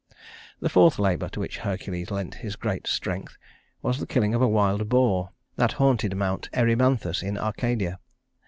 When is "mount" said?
6.17-6.49